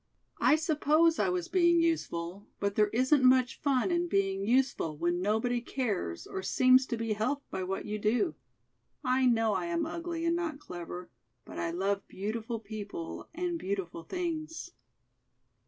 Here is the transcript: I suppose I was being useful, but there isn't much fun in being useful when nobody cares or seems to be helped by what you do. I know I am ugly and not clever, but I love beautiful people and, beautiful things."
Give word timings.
I 0.39 0.55
suppose 0.55 1.19
I 1.19 1.29
was 1.29 1.47
being 1.47 1.79
useful, 1.79 2.47
but 2.59 2.73
there 2.73 2.87
isn't 2.87 3.23
much 3.23 3.59
fun 3.61 3.91
in 3.91 4.07
being 4.07 4.47
useful 4.47 4.97
when 4.97 5.21
nobody 5.21 5.61
cares 5.61 6.25
or 6.25 6.41
seems 6.41 6.87
to 6.87 6.97
be 6.97 7.13
helped 7.13 7.47
by 7.51 7.61
what 7.61 7.85
you 7.85 7.99
do. 7.99 8.33
I 9.03 9.27
know 9.27 9.53
I 9.53 9.67
am 9.67 9.85
ugly 9.85 10.25
and 10.25 10.35
not 10.35 10.57
clever, 10.57 11.11
but 11.45 11.59
I 11.59 11.69
love 11.69 12.07
beautiful 12.07 12.59
people 12.59 13.29
and, 13.35 13.59
beautiful 13.59 14.01
things." 14.01 14.71